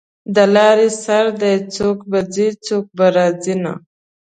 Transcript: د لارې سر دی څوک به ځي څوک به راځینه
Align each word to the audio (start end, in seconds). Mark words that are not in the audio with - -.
د 0.35 0.37
لارې 0.55 0.89
سر 1.03 1.25
دی 1.41 1.55
څوک 1.75 1.97
به 2.09 2.19
ځي 2.33 2.47
څوک 2.65 2.85
به 2.97 3.05
راځینه 3.17 3.73